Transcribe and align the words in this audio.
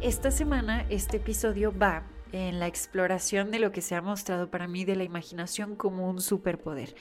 Esta 0.00 0.30
semana 0.30 0.86
este 0.90 1.16
episodio 1.16 1.76
va 1.76 2.04
en 2.30 2.60
la 2.60 2.68
exploración 2.68 3.50
de 3.50 3.58
lo 3.58 3.72
que 3.72 3.80
se 3.80 3.96
ha 3.96 4.00
mostrado 4.00 4.48
para 4.48 4.68
mí 4.68 4.84
de 4.84 4.94
la 4.94 5.02
imaginación 5.02 5.74
como 5.74 6.08
un 6.08 6.20
superpoder. 6.20 6.94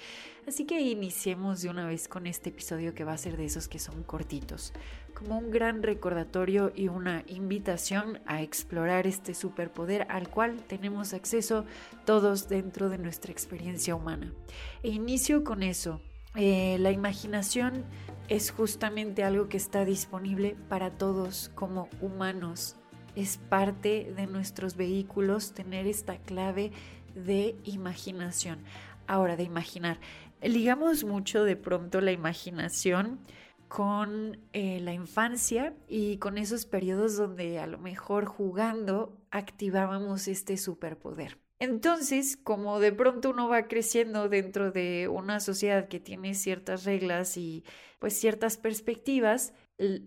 Así 0.47 0.65
que 0.65 0.81
iniciemos 0.81 1.61
de 1.61 1.69
una 1.69 1.85
vez 1.85 2.07
con 2.07 2.25
este 2.25 2.49
episodio 2.49 2.95
que 2.95 3.03
va 3.03 3.13
a 3.13 3.17
ser 3.19 3.37
de 3.37 3.45
esos 3.45 3.67
que 3.67 3.77
son 3.77 4.01
cortitos, 4.01 4.73
como 5.13 5.37
un 5.37 5.51
gran 5.51 5.83
recordatorio 5.83 6.71
y 6.75 6.87
una 6.87 7.23
invitación 7.27 8.19
a 8.25 8.41
explorar 8.41 9.05
este 9.05 9.35
superpoder 9.35 10.07
al 10.09 10.27
cual 10.27 10.63
tenemos 10.65 11.13
acceso 11.13 11.65
todos 12.03 12.49
dentro 12.49 12.89
de 12.89 12.97
nuestra 12.97 13.31
experiencia 13.31 13.93
humana. 13.93 14.33
E 14.81 14.89
inicio 14.89 15.43
con 15.43 15.61
eso. 15.61 16.01
Eh, 16.35 16.77
la 16.79 16.91
imaginación 16.91 17.85
es 18.27 18.49
justamente 18.49 19.23
algo 19.23 19.49
que 19.49 19.57
está 19.57 19.85
disponible 19.85 20.55
para 20.67 20.89
todos 20.89 21.51
como 21.55 21.89
humanos 22.01 22.75
es 23.17 23.37
parte 23.37 24.13
de 24.15 24.27
nuestros 24.27 24.77
vehículos 24.77 25.53
tener 25.53 25.87
esta 25.87 26.19
clave 26.19 26.71
de 27.15 27.55
imaginación. 27.63 28.59
Ahora, 29.07 29.35
de 29.35 29.43
imaginar. 29.43 29.99
Ligamos 30.41 31.03
mucho 31.03 31.43
de 31.43 31.55
pronto 31.55 31.99
la 31.99 32.11
imaginación 32.11 33.19
con 33.67 34.37
eh, 34.53 34.79
la 34.81 34.93
infancia 34.93 35.73
y 35.87 36.17
con 36.17 36.37
esos 36.37 36.67
periodos 36.67 37.17
donde 37.17 37.57
a 37.59 37.65
lo 37.65 37.79
mejor 37.79 38.25
jugando 38.25 39.17
activábamos 39.31 40.27
este 40.27 40.55
superpoder. 40.55 41.39
Entonces, 41.59 42.37
como 42.37 42.79
de 42.79 42.91
pronto 42.91 43.31
uno 43.31 43.49
va 43.49 43.67
creciendo 43.67 44.29
dentro 44.29 44.71
de 44.71 45.07
una 45.07 45.39
sociedad 45.39 45.87
que 45.87 45.99
tiene 45.99 46.35
ciertas 46.35 46.85
reglas 46.85 47.35
y 47.35 47.63
pues 47.97 48.13
ciertas 48.13 48.57
perspectivas, 48.57 49.53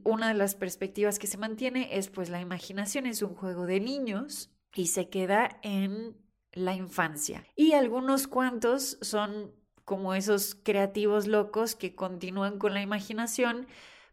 una 0.05 0.29
de 0.29 0.35
las 0.35 0.55
perspectivas 0.55 1.19
que 1.19 1.27
se 1.27 1.39
mantiene 1.39 1.97
es 1.97 2.09
pues 2.09 2.29
la 2.29 2.41
imaginación 2.41 3.07
es 3.07 3.23
un 3.23 3.35
juego 3.35 3.67
de 3.67 3.81
niños 3.81 4.51
y 4.75 4.89
se 4.89 5.09
queda 5.09 5.61
en 5.63 6.17
la 6.53 6.75
infancia. 6.75 7.45
Y 7.57 7.73
algunos 7.73 8.27
cuantos 8.27 8.98
son 9.01 9.53
como 9.85 10.15
esos 10.15 10.55
creativos 10.55 11.27
locos 11.27 11.75
que 11.75 11.95
continúan 11.95 12.59
con 12.59 12.75
la 12.75 12.83
imaginación, 12.83 13.67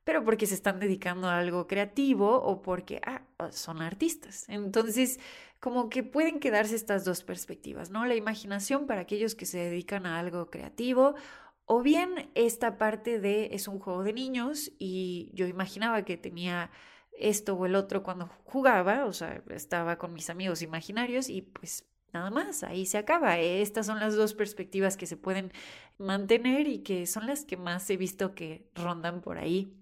pero 0.04 0.24
porque 0.24 0.46
se 0.46 0.56
están 0.56 0.80
dedicando 0.80 1.28
a 1.28 1.38
algo 1.38 1.68
creativo 1.68 2.38
o 2.42 2.62
porque 2.62 3.02
ah, 3.06 3.22
son 3.52 3.82
artistas. 3.82 4.46
Entonces, 4.48 5.20
como 5.60 5.90
que 5.90 6.04
pueden 6.04 6.40
quedarse 6.40 6.76
estas 6.76 7.04
dos 7.04 7.24
perspectivas, 7.24 7.90
¿no? 7.90 8.06
La 8.06 8.16
imaginación 8.16 8.88
para 8.88 9.02
aquellos 9.02 9.36
que 9.36 9.46
se 9.46 9.58
dedican 9.58 10.06
a 10.06 10.20
algo 10.20 10.50
creativo 10.50 11.16
o 11.68 11.82
bien 11.84 12.30
esta 12.34 12.78
parte 12.78 13.20
de 13.20 13.50
es 13.52 13.68
un 13.68 13.80
juego 13.80 14.04
de 14.04 14.14
niños 14.14 14.72
y 14.80 15.30
yo 15.33 15.48
imaginaba 15.48 16.04
que 16.04 16.16
tenía 16.16 16.72
esto 17.20 17.55
o 17.55 17.66
el 17.66 17.76
otro 17.76 18.04
cuando 18.04 18.30
jugaba, 18.45 19.05
o 19.05 19.11
sea, 19.11 19.44
estaba 19.50 19.98
con 19.98 20.14
mis 20.14 20.30
amigos 20.30 20.61
imaginarios 20.61 21.30
y 21.30 21.42
pues 21.42 21.86
nada 22.14 22.30
más, 22.30 22.64
ahí 22.64 22.86
se 22.86 22.98
acaba. 22.98 23.38
Estas 23.38 23.86
son 23.86 24.00
las 24.00 24.16
dos 24.16 24.33
perspectivas 24.33 24.95
que 24.95 25.08
se 25.08 25.17
pueden 25.17 25.52
mantener 25.98 26.67
y 26.67 26.80
que 26.80 27.05
son 27.05 27.28
las 27.28 27.44
que 27.44 27.58
más 27.58 27.89
he 27.89 27.98
visto 27.98 28.34
que 28.34 28.70
rondan 28.73 29.20
por 29.20 29.38
ahí 29.38 29.73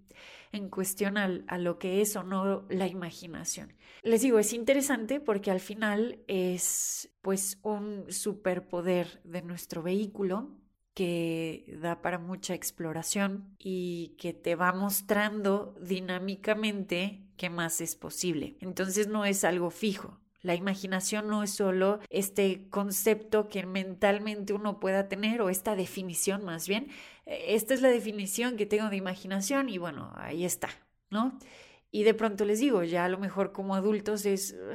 en 0.51 0.69
cuestión 0.69 1.17
a 1.17 1.57
lo 1.59 1.77
que 1.77 2.01
es 2.01 2.15
o 2.15 2.23
no 2.23 2.65
la 2.69 2.87
imaginación. 2.87 3.73
Les 4.01 4.21
digo, 4.21 4.39
es 4.39 4.53
interesante 4.53 5.19
porque 5.19 5.51
al 5.51 5.59
final 5.59 6.19
es 6.27 7.11
pues 7.21 7.59
un 7.61 8.05
superpoder 8.09 9.21
de 9.23 9.43
nuestro 9.43 9.83
vehículo 9.83 10.49
que 10.95 11.77
da 11.81 12.01
para 12.01 12.17
mucha 12.17 12.55
exploración 12.55 13.55
y 13.59 14.15
que 14.17 14.33
te 14.33 14.55
va 14.55 14.71
mostrando 14.71 15.75
dinámicamente 15.79 17.21
qué 17.37 17.49
más 17.49 17.81
es 17.81 17.95
posible. 17.95 18.55
Entonces 18.61 19.07
no 19.07 19.25
es 19.25 19.43
algo 19.43 19.69
fijo. 19.69 20.17
La 20.41 20.55
imaginación 20.55 21.27
no 21.27 21.43
es 21.43 21.51
solo 21.51 21.99
este 22.09 22.69
concepto 22.69 23.49
que 23.49 23.65
mentalmente 23.65 24.53
uno 24.53 24.79
pueda 24.79 25.09
tener 25.09 25.41
o 25.41 25.49
esta 25.49 25.75
definición 25.75 26.45
más 26.45 26.67
bien. 26.67 26.87
Esta 27.25 27.73
es 27.73 27.81
la 27.81 27.89
definición 27.89 28.55
que 28.55 28.65
tengo 28.65 28.89
de 28.89 28.95
imaginación 28.95 29.69
y 29.69 29.77
bueno, 29.77 30.13
ahí 30.15 30.45
está, 30.45 30.69
¿no? 31.09 31.37
Y 31.91 32.03
de 32.03 32.13
pronto 32.13 32.45
les 32.45 32.59
digo, 32.59 32.83
ya 32.83 33.05
a 33.05 33.09
lo 33.09 33.17
mejor 33.17 33.53
como 33.53 33.73
adultos 33.73 34.25
es, 34.25 34.51
eh, 34.51 34.74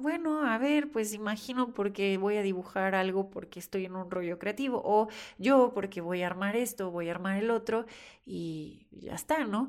bueno, 0.00 0.44
a 0.46 0.58
ver, 0.58 0.90
pues 0.90 1.12
imagino 1.14 1.72
porque 1.74 2.16
voy 2.18 2.36
a 2.36 2.42
dibujar 2.42 2.94
algo 2.94 3.30
porque 3.30 3.60
estoy 3.60 3.84
en 3.86 3.96
un 3.96 4.10
rollo 4.10 4.38
creativo, 4.38 4.80
o 4.84 5.08
yo 5.38 5.72
porque 5.74 6.00
voy 6.00 6.22
a 6.22 6.26
armar 6.26 6.56
esto, 6.56 6.90
voy 6.90 7.08
a 7.08 7.12
armar 7.12 7.36
el 7.38 7.50
otro, 7.50 7.86
y 8.24 8.86
ya 8.90 9.14
está, 9.14 9.44
¿no? 9.44 9.68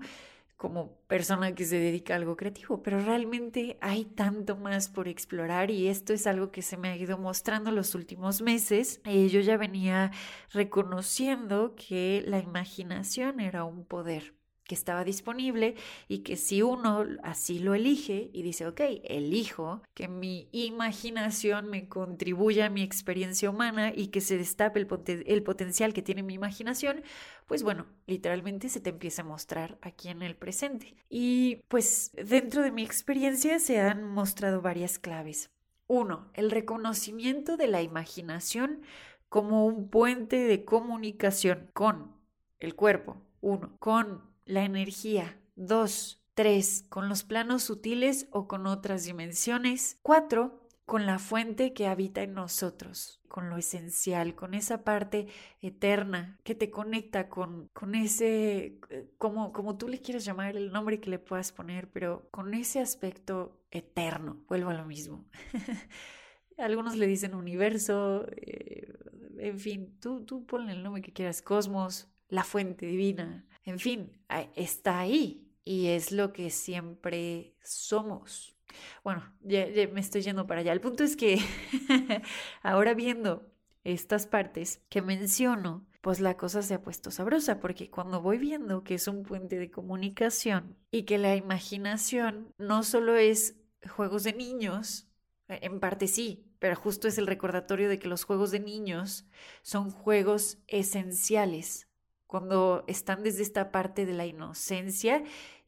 Como 0.57 0.93
persona 1.07 1.53
que 1.55 1.65
se 1.65 1.77
dedica 1.77 2.13
a 2.13 2.17
algo 2.17 2.37
creativo, 2.37 2.81
pero 2.83 2.99
realmente 2.99 3.77
hay 3.81 4.05
tanto 4.05 4.55
más 4.55 4.87
por 4.87 5.07
explorar 5.07 5.71
y 5.71 5.87
esto 5.87 6.13
es 6.13 6.25
algo 6.27 6.51
que 6.51 6.61
se 6.61 6.77
me 6.77 6.89
ha 6.89 6.95
ido 6.95 7.17
mostrando 7.17 7.71
los 7.71 7.95
últimos 7.95 8.41
meses. 8.41 9.01
Eh, 9.05 9.27
yo 9.29 9.41
ya 9.41 9.57
venía 9.57 10.11
reconociendo 10.51 11.75
que 11.75 12.23
la 12.27 12.39
imaginación 12.39 13.39
era 13.41 13.65
un 13.65 13.83
poder 13.85 14.33
que 14.65 14.75
estaba 14.75 15.03
disponible 15.03 15.75
y 16.07 16.19
que 16.19 16.37
si 16.37 16.61
uno 16.61 17.05
así 17.23 17.59
lo 17.59 17.73
elige 17.73 18.29
y 18.33 18.43
dice, 18.43 18.67
ok, 18.67 18.81
elijo 19.03 19.81
que 19.93 20.07
mi 20.07 20.47
imaginación 20.51 21.69
me 21.69 21.87
contribuya 21.87 22.67
a 22.67 22.69
mi 22.69 22.81
experiencia 22.81 23.49
humana 23.49 23.91
y 23.95 24.07
que 24.07 24.21
se 24.21 24.37
destape 24.37 24.79
el, 24.79 25.43
potencial 25.43 25.93
que 25.93 26.01
tiene 26.01 26.23
mi 26.23 26.33
imaginación, 26.33 27.03
pues 27.45 27.63
bueno, 27.63 27.85
literalmente 28.07 28.69
se 28.69 28.79
te 28.79 28.89
empieza 28.89 29.21
a 29.21 29.25
mostrar 29.25 29.77
aquí 29.81 30.09
en 30.09 30.21
el 30.21 30.35
presente. 30.35 30.95
Y 31.09 31.57
pues 31.67 32.11
dentro 32.13 32.63
de 32.63 32.71
mi 32.71 32.83
experiencia 32.83 33.59
se 33.59 33.79
han 33.79 34.03
mostrado 34.03 34.61
varias 34.61 34.99
claves. 34.99 35.49
Uno, 35.87 36.31
el 36.33 36.49
reconocimiento 36.49 37.57
de 37.57 37.67
la 37.67 37.81
imaginación 37.81 38.81
como 39.27 39.65
un 39.65 39.89
puente 39.89 40.37
de 40.37 40.63
comunicación 40.63 41.69
con 41.73 42.15
el 42.59 42.75
cuerpo. 42.75 43.17
Uno, 43.41 43.75
con 43.79 44.32
la 44.45 44.63
energía. 44.63 45.39
2. 45.55 46.23
3. 46.33 46.85
Con 46.89 47.09
los 47.09 47.23
planos 47.23 47.63
sutiles 47.63 48.27
o 48.31 48.47
con 48.47 48.65
otras 48.67 49.05
dimensiones. 49.05 49.99
4. 50.01 50.59
Con 50.85 51.05
la 51.05 51.17
fuente 51.17 51.73
que 51.73 51.87
habita 51.87 52.23
en 52.23 52.33
nosotros, 52.33 53.21
con 53.29 53.49
lo 53.49 53.55
esencial, 53.55 54.35
con 54.35 54.53
esa 54.53 54.83
parte 54.83 55.27
eterna 55.61 56.39
que 56.43 56.55
te 56.55 56.71
conecta 56.71 57.29
con, 57.29 57.69
con 57.71 57.95
ese, 57.95 58.79
como, 59.17 59.53
como 59.53 59.77
tú 59.77 59.87
le 59.87 60.01
quieras 60.01 60.25
llamar 60.25 60.57
el 60.57 60.73
nombre 60.73 60.99
que 60.99 61.09
le 61.09 61.19
puedas 61.19 61.53
poner, 61.53 61.89
pero 61.89 62.27
con 62.31 62.53
ese 62.53 62.81
aspecto 62.81 63.63
eterno. 63.71 64.43
Vuelvo 64.49 64.71
a 64.71 64.73
lo 64.73 64.85
mismo. 64.85 65.25
Algunos 66.57 66.97
le 66.97 67.07
dicen 67.07 67.33
universo, 67.33 68.27
eh, 68.35 68.93
en 69.37 69.59
fin, 69.59 69.97
tú, 70.01 70.25
tú 70.25 70.45
ponle 70.45 70.73
el 70.73 70.83
nombre 70.83 71.01
que 71.01 71.13
quieras, 71.13 71.41
cosmos, 71.41 72.09
la 72.27 72.43
fuente 72.43 72.85
divina, 72.85 73.45
en 73.65 73.79
fin, 73.79 74.11
está 74.55 74.99
ahí 74.99 75.47
y 75.63 75.87
es 75.87 76.11
lo 76.11 76.33
que 76.33 76.49
siempre 76.49 77.55
somos. 77.63 78.55
Bueno, 79.03 79.23
ya, 79.41 79.67
me 79.91 80.01
estoy 80.01 80.21
yendo 80.21 80.47
para 80.47 80.61
allá. 80.61 80.73
El 80.73 80.81
punto 80.81 81.03
es 81.03 81.15
que 81.15 81.39
ahora 82.63 82.93
viendo 82.93 83.49
estas 83.83 84.27
partes 84.27 84.81
que 84.89 85.01
menciono, 85.01 85.85
pues 86.01 86.19
la 86.19 86.35
cosa 86.35 86.61
se 86.61 86.73
ha 86.73 86.81
puesto 86.81 87.11
sabrosa, 87.11 87.59
porque 87.59 87.89
cuando 87.89 88.21
voy 88.21 88.37
viendo 88.37 88.83
que 88.83 88.95
es 88.95 89.07
un 89.07 89.23
puente 89.23 89.57
de 89.57 89.71
comunicación 89.71 90.75
y 90.91 91.03
que 91.03 91.17
la 91.17 91.35
imaginación 91.35 92.53
no 92.57 92.83
solo 92.83 93.15
es 93.15 93.55
juegos 93.95 94.23
de 94.23 94.33
niños, 94.33 95.07
en 95.47 95.79
parte 95.79 96.07
sí, 96.07 96.45
pero 96.59 96.75
justo 96.75 97.07
es 97.07 97.17
el 97.17 97.27
recordatorio 97.27 97.89
de 97.89 97.99
que 97.99 98.07
los 98.07 98.23
juegos 98.23 98.51
de 98.51 98.59
niños 98.59 99.25
son 99.61 99.91
juegos 99.91 100.57
esenciales 100.67 101.87
cuando 102.33 102.83
están 102.87 103.21
desde 103.21 103.43
esta 103.43 103.71
parte 103.71 104.07
de 104.07 104.13
la 104.13 104.25
inocencia 104.25 105.23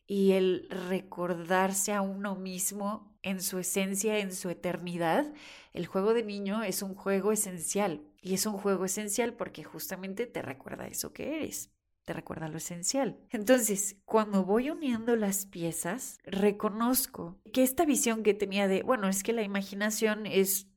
y 0.08 0.32
el 0.32 0.68
recordarse 0.90 1.94
a 1.94 2.02
uno 2.02 2.36
mismo 2.36 3.16
en 3.22 3.40
su 3.40 3.60
esencia, 3.60 4.18
en 4.18 4.34
su 4.34 4.50
eternidad, 4.50 5.32
el 5.74 5.86
juego 5.86 6.16
de 6.16 6.24
niño 6.24 6.64
es 6.64 6.82
un 6.82 6.96
juego 6.96 7.32
esencial. 7.32 8.02
Y 8.20 8.34
es 8.34 8.48
un 8.48 8.58
juego 8.58 8.86
esencial 8.86 9.36
porque 9.36 9.64
justamente 9.64 10.26
te 10.26 10.42
recuerda 10.42 10.88
eso 10.88 11.14
que 11.14 11.36
eres. 11.36 11.70
te 12.04 12.14
recuerda 12.14 12.48
lo 12.48 12.58
esencial. 12.58 13.20
Entonces, 13.30 13.98
cuando 14.06 14.44
voy 14.44 14.72
uniendo 14.72 15.16
las 15.16 15.46
piezas, 15.46 16.18
reconozco 16.24 17.40
que 17.54 17.62
esta 17.62 17.86
visión 17.86 18.24
que 18.24 18.34
tenía 18.34 18.68
de, 18.68 18.82
bueno, 18.82 19.08
es 19.08 19.22
que 19.22 19.34
la 19.34 19.44
imaginación 19.44 20.26
es 20.26 20.68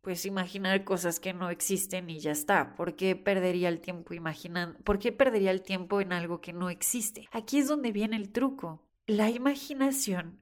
pues 0.00 0.24
imaginar 0.24 0.84
cosas 0.84 1.20
que 1.20 1.34
no 1.34 1.50
existen 1.50 2.08
y 2.10 2.20
ya 2.20 2.32
está. 2.32 2.74
¿Por 2.74 2.96
qué 2.96 3.16
perdería 3.16 3.68
el 3.68 3.80
tiempo 3.80 4.14
imaginando? 4.14 4.78
¿Por 4.80 4.98
qué 4.98 5.12
perdería 5.12 5.50
el 5.50 5.62
tiempo 5.62 6.00
en 6.00 6.12
algo 6.12 6.40
que 6.40 6.52
no 6.52 6.70
existe? 6.70 7.28
Aquí 7.32 7.58
es 7.58 7.68
donde 7.68 7.92
viene 7.92 8.16
el 8.16 8.30
truco. 8.30 8.82
La 9.06 9.30
imaginación 9.30 10.40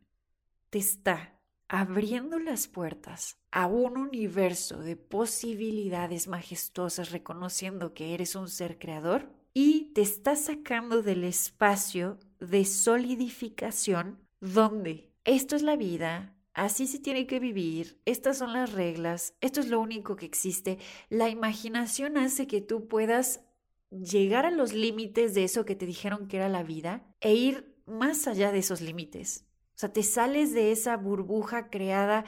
te 0.71 0.79
está 0.79 1.37
abriendo 1.69 2.39
las 2.39 2.69
puertas 2.69 3.39
a 3.51 3.67
un 3.67 3.97
universo 3.97 4.79
de 4.79 4.97
posibilidades 4.97 6.29
majestuosas, 6.29 7.11
reconociendo 7.11 7.95
que 7.95 8.15
eres 8.15 8.37
un 8.37 8.49
ser 8.49 8.79
creador 8.79 9.33
y 9.53 9.93
te 9.95 10.03
está 10.03 10.37
sacando 10.37 11.03
del 11.03 11.25
espacio 11.25 12.19
de 12.39 12.65
solidificación 12.65 14.21
donde 14.41 15.11
esto 15.25 15.57
es 15.57 15.63
la 15.63 15.77
vida, 15.77 16.36
así 16.57 16.87
se 16.87 16.99
tiene 16.99 17.27
que 17.27 17.39
vivir, 17.39 18.01
estas 18.07 18.39
son 18.39 18.55
las 18.55 18.73
reglas, 18.73 19.35
esto 19.41 19.61
es 19.61 19.69
lo 19.69 19.79
único 19.79 20.17
que 20.17 20.25
existe. 20.25 20.79
La 21.11 21.29
imaginación 21.29 22.17
hace 22.17 22.47
que 22.47 22.63
tú 22.63 22.89
puedas 22.89 23.43
llegar 23.91 24.47
a 24.47 24.51
los 24.51 24.73
límites 24.73 25.35
de 25.35 25.45
eso 25.45 25.67
que 25.67 25.77
te 25.77 25.87
dijeron 25.87 26.27
que 26.27 26.39
era 26.39 26.49
la 26.49 26.63
vida 26.63 27.07
e 27.21 27.35
ir 27.35 27.77
más 27.85 28.27
allá 28.27 28.53
de 28.53 28.59
esos 28.59 28.81
límites. 28.81 29.45
O 29.77 29.79
sea, 29.79 29.93
te 29.93 30.03
sales 30.03 30.55
de 30.55 30.73
esa 30.73 30.97
burbuja 30.97 31.69
creada 31.69 32.25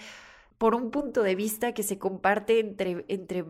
por 0.59 0.75
un 0.75 0.91
punto 0.91 1.23
de 1.23 1.35
vista 1.35 1.73
que 1.73 1.83
se 1.83 1.99
comparte 1.99 2.61
entre, 2.61 3.07
entre 3.09 3.47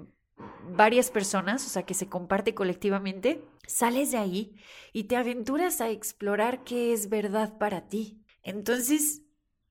varias 0.70 1.10
personas, 1.10 1.66
o 1.66 1.68
sea, 1.70 1.82
que 1.82 1.94
se 1.94 2.08
comparte 2.08 2.54
colectivamente, 2.54 3.42
sales 3.66 4.12
de 4.12 4.18
ahí 4.18 4.54
y 4.92 5.04
te 5.04 5.16
aventuras 5.16 5.80
a 5.80 5.90
explorar 5.90 6.62
qué 6.62 6.92
es 6.92 7.08
verdad 7.08 7.58
para 7.58 7.88
ti. 7.88 8.22
Entonces, 8.44 9.22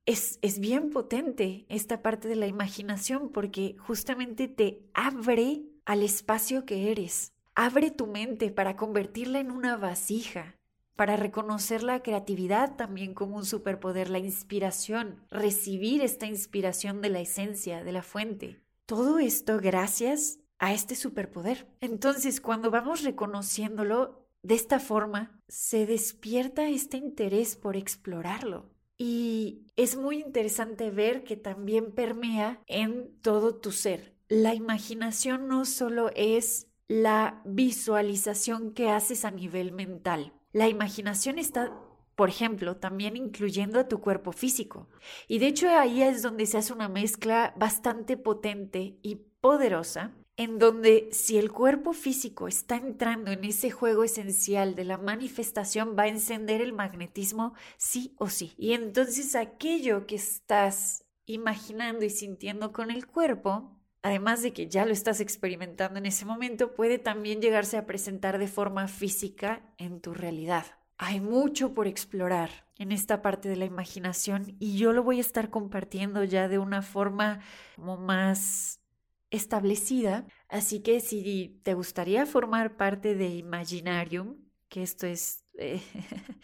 es, 0.08 0.60
bien 0.60 0.90
potente 0.90 1.66
esta 1.68 2.02
parte 2.02 2.28
de 2.30 2.36
la 2.36 2.48
imaginación 2.48 3.30
porque 3.30 3.76
justamente 3.78 4.48
te 4.48 4.82
abre 4.94 5.64
al 5.86 6.02
espacio 6.02 6.66
que 6.66 6.92
eres. 6.92 7.34
Abre 7.56 7.92
tu 7.92 8.08
mente 8.08 8.50
para 8.50 8.78
convertirla 8.78 9.40
en 9.40 9.52
una 9.52 9.76
vasija, 9.76 10.56
para 10.96 11.18
reconocer 11.18 11.84
la 11.84 12.02
creatividad 12.02 12.78
también 12.78 13.14
como 13.14 13.36
un 13.36 13.46
superpoder, 13.46 14.10
la 14.10 14.20
inspiración, 14.20 15.26
recibir 15.30 16.02
esta 16.02 16.26
inspiración 16.26 17.02
de 17.02 17.10
la 17.10 17.20
esencia, 17.20 17.84
de 17.84 17.92
la 17.92 18.02
fuente. 18.02 18.62
Todo 18.86 19.20
esto 19.20 19.60
gracias 19.60 20.40
a 20.58 20.74
este 20.74 20.96
superpoder. 20.96 21.68
Entonces, 21.82 22.40
cuando 22.40 22.72
vamos 22.72 23.04
reconociéndolo 23.04 24.26
de 24.42 24.56
esta 24.56 24.80
forma, 24.80 25.42
se 25.50 25.86
despierta 25.86 26.70
este 26.70 26.96
interés 26.96 27.58
por 27.58 27.76
explorarlo. 27.76 28.77
Y 28.98 29.68
es 29.76 29.96
muy 29.96 30.20
interesante 30.20 30.90
ver 30.90 31.24
que 31.24 31.38
también 31.38 31.92
permea 31.92 32.62
en 32.66 33.20
todo 33.22 33.56
tu 33.56 33.72
ser. 33.72 34.16
La 34.28 34.56
imaginación 34.56 35.48
no 35.48 35.66
solo 35.66 36.10
es 36.16 36.68
la 36.88 37.42
visualización 37.46 38.74
que 38.74 38.90
haces 38.90 39.24
a 39.24 39.32
nivel 39.32 39.72
mental. 39.72 40.34
La 40.52 40.68
imaginación 40.68 41.38
está, 41.38 41.80
por 42.16 42.30
ejemplo, 42.30 42.78
también 42.78 43.16
incluyendo 43.16 43.80
a 43.80 43.88
tu 43.88 44.02
cuerpo 44.02 44.32
físico. 44.32 44.90
Y 45.28 45.40
de 45.40 45.48
hecho 45.48 45.70
ahí 45.70 46.02
es 46.02 46.22
donde 46.22 46.46
se 46.46 46.58
hace 46.58 46.74
una 46.74 46.90
mezcla 46.90 47.54
bastante 47.58 48.18
potente 48.18 48.98
y 49.04 49.16
poderosa 49.42 50.17
en 50.38 50.60
donde 50.60 51.10
si 51.12 51.38
el 51.40 51.52
cuerpo 51.52 51.94
físico 51.94 52.48
está 52.48 52.76
entrando 52.76 53.32
en 53.32 53.44
ese 53.44 53.72
juego 53.72 54.04
esencial 54.04 54.76
de 54.76 54.86
la 54.86 55.00
manifestación, 55.00 55.96
va 55.98 56.04
a 56.04 56.08
encender 56.08 56.62
el 56.62 56.74
magnetismo 56.74 57.56
sí 57.78 58.14
o 58.20 58.30
sí. 58.30 58.54
Y 58.56 58.74
entonces 58.74 59.36
aquello 59.36 60.06
que 60.06 60.16
estás 60.16 61.04
imaginando 61.26 62.06
y 62.06 62.12
sintiendo 62.12 62.72
con 62.72 62.92
el 62.92 63.08
cuerpo, 63.08 63.76
además 64.04 64.44
de 64.44 64.54
que 64.54 64.68
ya 64.68 64.86
lo 64.86 64.94
estás 64.94 65.20
experimentando 65.22 65.98
en 65.98 66.06
ese 66.06 66.24
momento, 66.24 66.76
puede 66.76 67.00
también 67.00 67.42
llegarse 67.42 67.76
a 67.76 67.88
presentar 67.88 68.38
de 68.38 68.48
forma 68.48 68.88
física 68.88 69.64
en 69.80 70.02
tu 70.02 70.14
realidad. 70.14 70.66
Hay 71.00 71.20
mucho 71.20 71.74
por 71.74 71.88
explorar 71.88 72.68
en 72.78 72.92
esta 72.92 73.24
parte 73.24 73.50
de 73.50 73.56
la 73.56 73.66
imaginación 73.66 74.56
y 74.60 74.78
yo 74.78 74.94
lo 74.94 75.04
voy 75.04 75.18
a 75.18 75.22
estar 75.22 75.50
compartiendo 75.50 76.24
ya 76.24 76.48
de 76.48 76.60
una 76.60 76.84
forma 76.84 77.40
como 77.76 77.98
más 77.98 78.82
establecida. 79.30 80.26
Así 80.48 80.82
que 80.82 81.00
si 81.00 81.60
te 81.64 81.74
gustaría 81.74 82.26
formar 82.26 82.78
parte 82.78 83.16
de 83.16 83.30
Imaginarium, 83.30 84.38
que 84.70 84.84
esto 84.84 85.08
es... 85.08 85.44
Eh, 85.58 85.82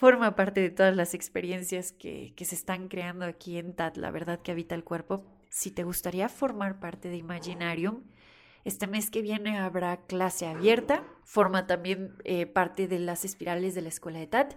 forma 0.00 0.34
parte 0.34 0.62
de 0.62 0.70
todas 0.70 0.96
las 0.96 1.12
experiencias 1.12 1.92
que, 1.92 2.32
que 2.34 2.46
se 2.46 2.54
están 2.54 2.88
creando 2.88 3.26
aquí 3.26 3.58
en 3.58 3.76
TAT, 3.76 3.98
la 3.98 4.10
verdad 4.10 4.40
que 4.40 4.50
habita 4.50 4.74
el 4.74 4.82
cuerpo. 4.82 5.26
Si 5.50 5.70
te 5.70 5.84
gustaría 5.84 6.30
formar 6.30 6.80
parte 6.80 7.10
de 7.10 7.18
Imaginarium, 7.18 8.04
este 8.64 8.86
mes 8.86 9.10
que 9.10 9.20
viene 9.20 9.58
habrá 9.58 10.06
clase 10.06 10.46
abierta, 10.46 11.04
forma 11.24 11.66
también 11.66 12.16
eh, 12.24 12.46
parte 12.46 12.88
de 12.88 12.98
las 12.98 13.26
espirales 13.26 13.74
de 13.74 13.82
la 13.82 13.88
escuela 13.88 14.18
de 14.18 14.26
TAT. 14.26 14.54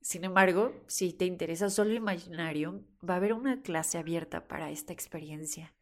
Sin 0.00 0.24
embargo, 0.24 0.72
si 0.86 1.12
te 1.12 1.26
interesa 1.26 1.68
solo 1.68 1.92
Imaginarium, 1.92 2.86
va 3.06 3.14
a 3.14 3.16
haber 3.18 3.34
una 3.34 3.60
clase 3.60 3.98
abierta 3.98 4.48
para 4.48 4.70
esta 4.70 4.94
experiencia. 4.94 5.74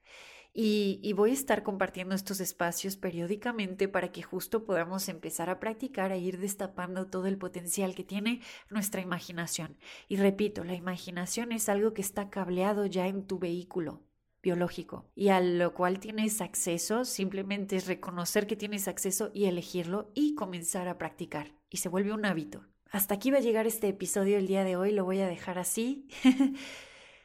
Y, 0.54 1.12
voy 1.12 1.30
a 1.30 1.34
estar 1.34 1.62
compartiendo 1.62 2.14
estos 2.14 2.40
espacios 2.40 2.96
periódicamente 2.96 3.86
para 3.86 4.10
que 4.10 4.22
justo 4.22 4.64
podamos 4.64 5.08
empezar 5.08 5.50
a 5.50 5.60
practicar, 5.60 6.10
a 6.10 6.16
ir 6.16 6.38
destapando 6.38 7.06
todo 7.06 7.26
el 7.26 7.38
potencial 7.38 7.94
que 7.94 8.04
tiene 8.04 8.40
nuestra 8.70 9.00
imaginación. 9.00 9.76
Y 10.08 10.16
repito, 10.16 10.64
la 10.64 10.74
imaginación 10.74 11.52
es 11.52 11.68
algo 11.68 11.94
que 11.94 12.02
está 12.02 12.30
cableado 12.30 12.86
ya 12.86 13.06
en 13.06 13.26
tu 13.26 13.38
vehículo 13.38 14.02
biológico 14.42 15.10
y 15.14 15.28
a 15.28 15.40
lo 15.40 15.74
cual 15.74 15.98
tienes 16.00 16.40
acceso, 16.40 17.04
simplemente 17.04 17.76
es 17.76 17.86
reconocer 17.86 18.46
que 18.46 18.56
tienes 18.56 18.88
acceso 18.88 19.30
y 19.34 19.46
elegirlo 19.46 20.10
y 20.14 20.34
comenzar 20.34 20.88
a 20.88 20.98
practicar. 20.98 21.52
Y 21.70 21.78
se 21.78 21.88
vuelve 21.88 22.12
un 22.12 22.24
hábito. 22.24 22.64
Hasta 22.90 23.14
aquí 23.14 23.30
va 23.30 23.38
a 23.38 23.42
llegar 23.42 23.66
este 23.66 23.88
episodio 23.88 24.38
el 24.38 24.46
día 24.46 24.64
de 24.64 24.76
hoy, 24.76 24.92
lo 24.92 25.04
voy 25.04 25.20
a 25.20 25.28
dejar 25.28 25.58
así. 25.58 26.08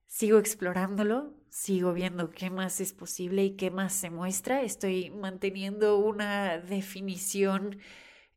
Sigo 0.07 0.37
explorándolo, 0.37 1.33
sigo 1.53 1.93
viendo 1.93 2.31
qué 2.31 2.49
más 2.49 2.81
es 2.81 2.93
posible 2.93 3.43
y 3.43 3.51
qué 3.51 3.69
más 3.69 3.93
se 3.93 4.09
muestra. 4.09 4.63
Estoy 4.63 5.11
manteniendo 5.11 5.99
una 5.99 6.57
definición 6.57 7.77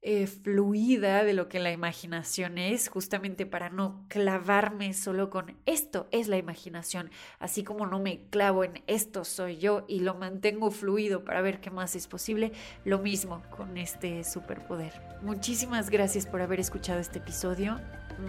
eh, 0.03 0.27
fluida 0.27 1.25
de 1.25 1.33
lo 1.33 1.49
que 1.49 1.59
la 1.59 1.73
imaginación 1.73 2.59
es, 2.59 2.91
justamente 2.91 3.47
para 3.47 3.71
no 3.71 4.05
clavarme 4.09 4.93
solo 4.93 5.31
con 5.31 5.57
esto 5.65 6.09
es 6.11 6.29
la 6.29 6.37
imaginación, 6.37 7.11
así 7.39 7.65
como 7.65 7.87
no 7.87 7.99
me 8.01 8.29
clavo 8.29 8.65
en 8.65 8.85
esto 8.87 9.25
soy 9.25 9.57
yo 9.57 9.87
y 9.89 10.01
lo 10.01 10.15
mantengo 10.15 10.71
fluido 10.71 11.25
para 11.25 11.41
ver 11.41 11.61
qué 11.61 11.71
más 11.71 11.97
es 11.97 12.09
posible, 12.09 12.53
lo 12.85 12.99
mismo 12.99 13.43
con 13.51 13.79
este 13.79 14.25
superpoder. 14.25 14.93
Muchísimas 15.23 15.89
gracias 15.89 16.27
por 16.27 16.43
haber 16.43 16.61
escuchado 16.61 17.01
este 17.01 17.19
episodio. 17.19 17.81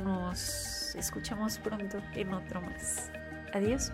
Nos 0.05 0.95
escuchamos 0.95 1.59
pronto 1.59 2.01
en 2.15 2.33
otro 2.33 2.61
más. 2.61 3.11
Adiós. 3.53 3.91